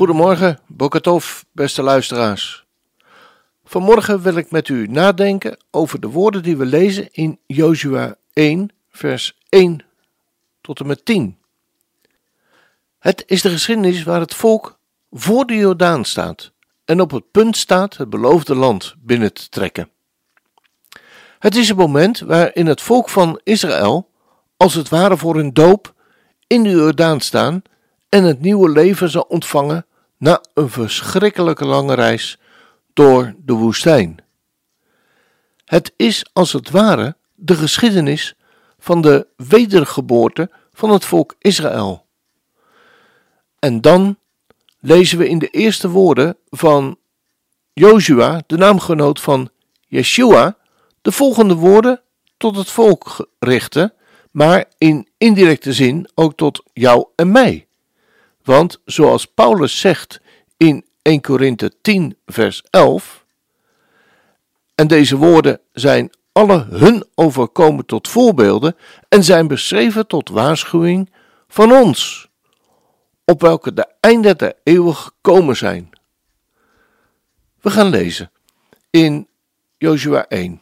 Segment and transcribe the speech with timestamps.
[0.00, 2.66] Goedemorgen, Bokatov, beste luisteraars.
[3.64, 8.70] Vanmorgen wil ik met u nadenken over de woorden die we lezen in Jozua 1,
[8.90, 9.84] vers 1
[10.60, 11.38] tot en met 10.
[12.98, 14.78] Het is de geschiedenis waar het volk
[15.10, 16.52] voor de Jordaan staat
[16.84, 19.88] en op het punt staat het beloofde land binnen te trekken.
[21.38, 24.10] Het is een moment waarin het volk van Israël,
[24.56, 25.94] als het ware voor hun doop,
[26.46, 27.62] in de Jordaan staan
[28.08, 29.84] en het nieuwe leven zal ontvangen
[30.20, 32.38] na een verschrikkelijke lange reis
[32.92, 34.16] door de woestijn.
[35.64, 38.34] Het is als het ware de geschiedenis
[38.78, 42.06] van de wedergeboorte van het volk Israël.
[43.58, 44.18] En dan
[44.80, 46.98] lezen we in de eerste woorden van
[47.72, 49.50] Joshua, de naamgenoot van
[49.86, 50.56] Yeshua,
[51.02, 52.02] de volgende woorden
[52.36, 53.92] tot het volk richten,
[54.30, 57.68] maar in indirecte zin ook tot jou en mij.
[58.42, 60.20] Want zoals Paulus zegt
[60.56, 63.24] in 1 Korinthe 10, vers 11.
[64.74, 68.76] En deze woorden zijn alle hun overkomen tot voorbeelden
[69.08, 71.10] en zijn beschreven tot waarschuwing
[71.48, 72.28] van ons,
[73.24, 75.90] op welke de einden der eeuwen gekomen zijn.
[77.60, 78.30] We gaan lezen
[78.90, 79.28] in
[79.78, 80.60] Joshua 1.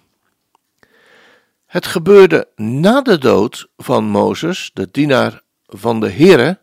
[1.67, 6.59] Het gebeurde na de dood van Mozes, de dienaar van de Heere,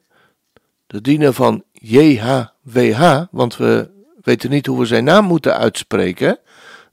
[0.87, 3.89] de dienaar van JHWH, want we
[4.21, 6.39] weten niet hoe we zijn naam moeten uitspreken,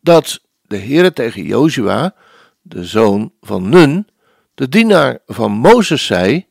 [0.01, 2.15] dat de Heere tegen Jozua,
[2.63, 4.09] de zoon van Nun,
[4.55, 6.47] de dienaar van Mozes zei: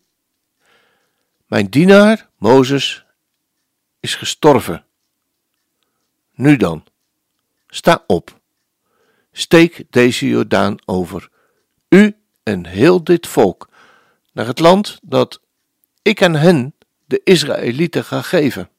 [1.46, 3.06] Mijn dienaar, Mozes,
[4.00, 4.84] is gestorven.
[6.34, 6.84] Nu dan,
[7.68, 8.40] sta op,
[9.32, 11.30] steek deze Jordaan over,
[11.90, 13.70] u en heel dit volk,
[14.32, 15.42] naar het land dat
[16.02, 16.76] ik aan hen
[17.12, 18.70] de Israëlieten ga geven.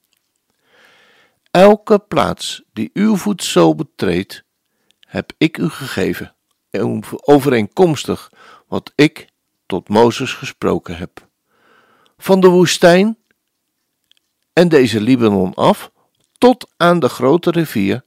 [1.50, 4.44] Elke plaats die uw voet betreedt,
[5.00, 6.34] heb ik u gegeven,
[7.08, 8.32] overeenkomstig
[8.66, 9.28] wat ik
[9.66, 11.28] tot Mozes gesproken heb.
[12.18, 13.18] Van de woestijn
[14.52, 15.90] en deze Libanon af,
[16.38, 18.04] tot aan de grote rivier,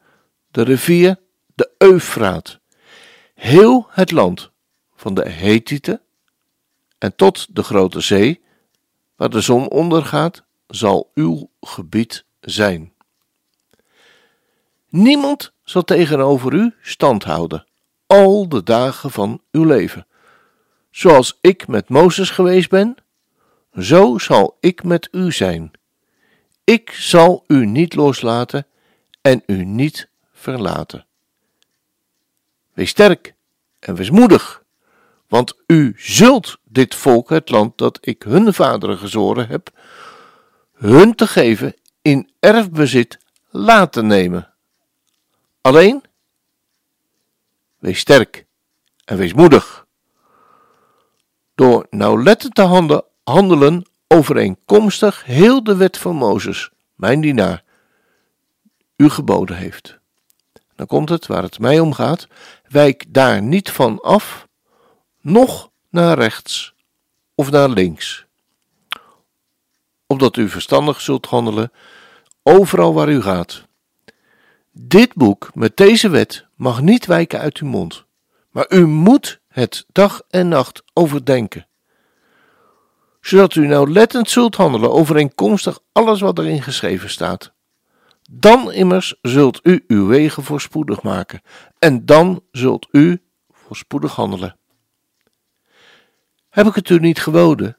[0.52, 1.19] de rivier
[1.56, 2.59] de Eufraat,
[3.34, 4.52] heel het land
[4.96, 6.02] van de Hethieten
[6.97, 8.44] en tot de grote zee,
[9.15, 12.93] waar de zon ondergaat, zal uw gebied zijn.
[14.89, 17.65] Niemand zal tegenover u stand houden,
[18.05, 20.07] al de dagen van uw leven.
[20.91, 22.95] Zoals ik met Mozes geweest ben,
[23.79, 25.71] zo zal ik met u zijn.
[26.63, 28.67] Ik zal u niet loslaten
[29.21, 31.05] en u niet verlaten.
[32.73, 33.35] Wees sterk
[33.79, 34.63] en wees moedig
[35.28, 39.69] want u zult dit volk, het land dat ik hun vaderen gezworen heb,
[40.74, 43.19] hun te geven in erfbezit
[43.50, 44.53] laten nemen.
[45.62, 46.03] Alleen,
[47.80, 48.46] wees sterk
[49.06, 49.86] en wees moedig.
[51.56, 52.94] Door nauwlettend te
[53.24, 57.63] handelen overeenkomstig heel de wet van Mozes, mijn dienaar,
[58.96, 60.00] u geboden heeft.
[60.75, 62.28] Dan komt het waar het mij om gaat.
[62.68, 64.44] Wijk daar niet van af
[65.25, 66.74] noch naar rechts
[67.36, 68.25] of naar links,
[70.08, 71.72] opdat u verstandig zult handelen
[72.44, 73.68] overal waar u gaat.
[74.72, 78.06] Dit boek met deze wet mag niet wijken uit uw mond,
[78.50, 81.68] maar u moet het dag en nacht overdenken,
[83.22, 87.54] zodat u nauwlettend zult handelen overeenkomstig alles wat erin geschreven staat.
[88.31, 91.42] Dan immers zult u uw wegen voorspoedig maken,
[91.80, 93.21] en dan zult u
[93.51, 94.57] voorspoedig handelen.
[96.56, 97.78] Heb ik het u niet gewoden?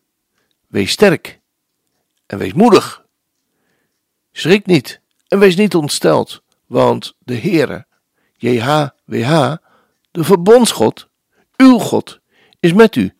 [0.66, 1.40] Wees sterk
[2.26, 3.04] en wees moedig.
[4.32, 7.86] Schrik niet en wees niet ontsteld, want de Heere,
[8.36, 9.54] JHWH,
[10.10, 11.08] de verbondsgod,
[11.56, 12.20] uw God,
[12.60, 13.16] is met u,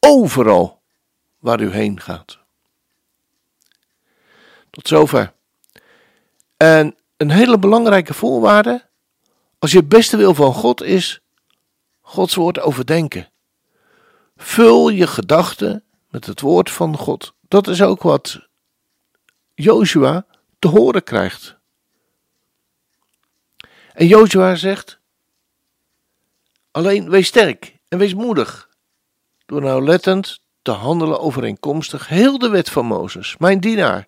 [0.00, 0.82] overal
[1.38, 2.38] waar u heen gaat.
[4.70, 5.32] Tot zover.
[6.56, 8.88] En een hele belangrijke voorwaarde,
[9.58, 11.20] als je het beste wil van God is,
[12.00, 13.32] Gods woord overdenken.
[14.36, 17.34] Vul je gedachten met het woord van God.
[17.48, 18.40] Dat is ook wat
[19.54, 20.26] Joshua
[20.58, 21.56] te horen krijgt.
[23.92, 24.98] En Joshua zegt:
[26.70, 28.68] Alleen wees sterk en wees moedig.
[29.46, 34.06] Door nauwlettend te handelen overeenkomstig heel de wet van Mozes, mijn dienaar,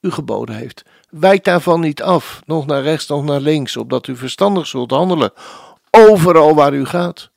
[0.00, 0.82] u geboden heeft.
[1.10, 5.32] Wijk daarvan niet af, nog naar rechts, nog naar links, opdat u verstandig zult handelen,
[5.90, 7.30] overal waar u gaat.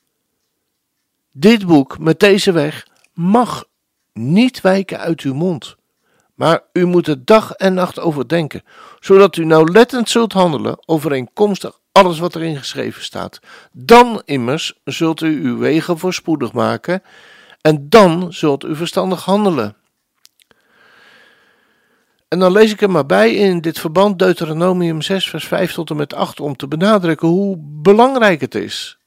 [1.32, 3.66] Dit boek met deze weg mag
[4.14, 5.76] niet wijken uit uw mond,
[6.36, 8.64] maar u moet er dag en nacht over denken,
[9.00, 13.40] zodat u nauwlettend zult handelen overeenkomstig alles wat erin geschreven staat.
[13.72, 17.02] Dan immers zult u uw wegen voorspoedig maken
[17.62, 19.76] en dan zult u verstandig handelen.
[22.28, 25.90] En dan lees ik er maar bij in dit verband Deuteronomium 6, vers 5 tot
[25.90, 29.01] en met 8, om te benadrukken hoe belangrijk het is.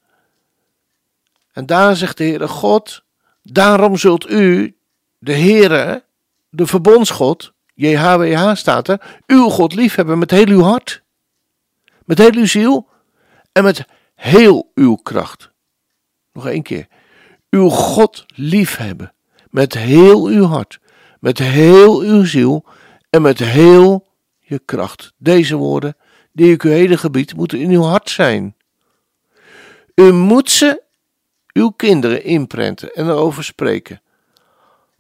[1.55, 3.03] En daar zegt de Heere God,
[3.43, 4.77] daarom zult u,
[5.19, 6.05] de Heere,
[6.49, 11.03] de verbondsgod, JHWH staat er, uw God liefhebben met heel uw hart,
[12.05, 12.89] met heel uw ziel
[13.53, 13.85] en met
[14.15, 15.51] heel uw kracht.
[16.33, 16.87] Nog één keer.
[17.51, 19.13] Uw God liefhebben
[19.51, 20.79] met heel uw hart,
[21.21, 22.65] met heel uw ziel
[23.11, 24.07] en met heel
[24.39, 25.13] je kracht.
[25.17, 25.97] Deze woorden,
[26.33, 28.57] die ik u heden gebied, moeten in uw hart zijn.
[29.95, 30.84] U moet ze
[31.55, 34.03] uw kinderen inprenten en erover spreken.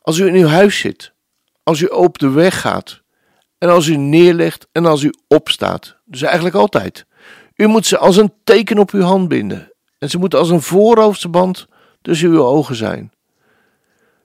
[0.02, 1.12] Als u in uw huis zit,
[1.62, 3.02] als u op de weg gaat,
[3.58, 5.96] en als u neerlegt en als u opstaat.
[6.04, 7.06] Dus eigenlijk altijd.
[7.56, 9.72] U moet ze als een teken op uw hand binden.
[9.98, 11.66] En ze moeten als een voorhoofdsband
[12.02, 13.12] tussen uw ogen zijn.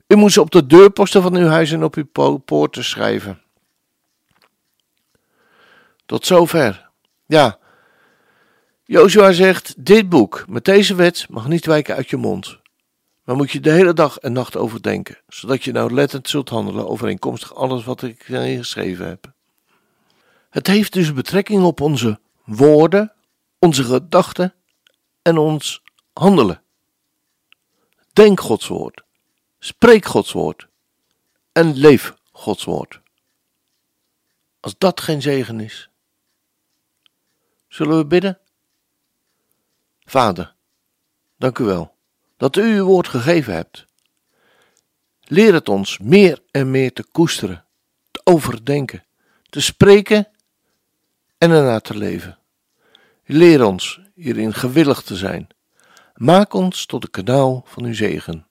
[0.08, 3.42] U moet ze op de deurposten van uw huis en op uw poorten schrijven.
[6.06, 6.90] Tot zover.
[7.26, 7.59] Ja.
[8.92, 12.58] Joshua zegt: Dit boek met deze wet mag niet wijken uit je mond.
[13.24, 16.50] Maar moet je de hele dag en nacht over denken, zodat je nou lettend zult
[16.50, 19.32] handelen overeenkomstig alles wat ik geschreven heb.
[20.50, 23.14] Het heeft dus betrekking op onze woorden,
[23.60, 24.54] onze gedachten
[25.22, 25.82] en ons
[26.14, 26.62] handelen.
[28.14, 29.04] Denk Gods woord,
[29.60, 30.68] spreek Gods woord
[31.52, 33.02] en leef Gods woord.
[34.60, 35.90] Als dat geen zegen is,
[37.68, 38.40] zullen we bidden?
[40.10, 40.56] Vader,
[41.38, 41.96] dank u wel
[42.38, 43.86] dat u uw woord gegeven hebt.
[45.22, 47.66] Leer het ons meer en meer te koesteren,
[48.12, 49.06] te overdenken,
[49.50, 50.28] te spreken
[51.38, 52.38] en ernaar te leven.
[53.26, 55.48] Leer ons hierin gewillig te zijn.
[56.14, 58.48] Maak ons tot een kanaal van uw zegen.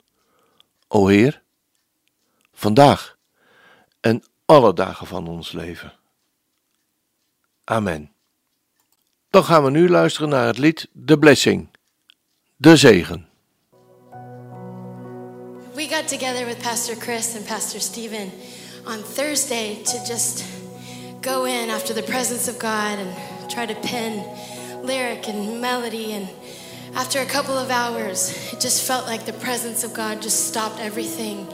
[0.88, 1.42] O Heer,
[2.52, 3.16] vandaag
[4.00, 5.92] en alle dagen van ons leven.
[7.64, 8.12] Amen.
[9.30, 11.68] Dan gaan we nu luisteren naar het lied De Blessing,
[12.56, 13.28] de zegen.
[15.74, 18.30] We got together with Pastor Chris and Pastor Stephen
[18.86, 20.44] on Thursday to just
[21.20, 23.10] go in after the presence of God and
[23.48, 24.24] try to pen
[24.82, 26.12] lyric and melody.
[26.12, 26.28] And
[26.94, 30.80] after a couple of hours, it just felt like the presence of God just stopped
[30.80, 31.46] everything.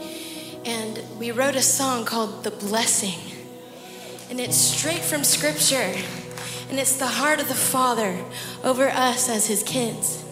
[0.63, 3.19] And we wrote a song called The Blessing.
[4.29, 5.93] And it's straight from Scripture.
[6.69, 8.23] And it's the heart of the Father
[8.63, 10.23] over us as His kids.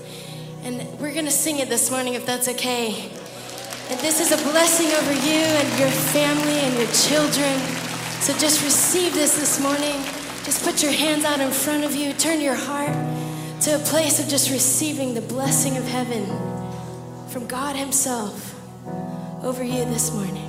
[0.64, 3.12] And we're going to sing it this morning if that's okay.
[3.90, 7.60] And this is a blessing over you and your family and your children.
[8.22, 10.02] So just receive this this morning.
[10.46, 12.14] Just put your hands out in front of you.
[12.14, 12.94] Turn your heart
[13.62, 16.26] to a place of just receiving the blessing of heaven
[17.30, 18.56] from God Himself
[19.44, 20.43] over you this morning.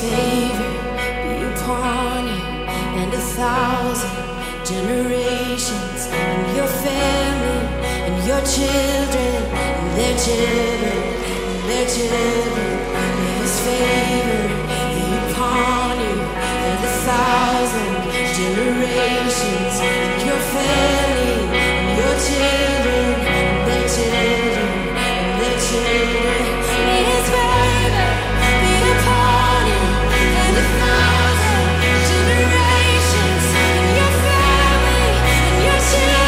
[0.00, 0.72] Favor
[1.26, 2.42] be upon you
[3.00, 4.18] and a thousand
[4.64, 7.62] generations, and your family,
[8.06, 10.98] and your children, and their children,
[11.50, 12.72] and their children.
[13.18, 14.42] May His favor
[14.94, 17.94] be upon you and a thousand
[18.38, 24.47] generations, and your family, and your children, and their children,
[35.90, 36.27] see